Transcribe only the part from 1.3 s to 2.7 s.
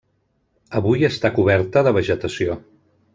coberta de vegetació.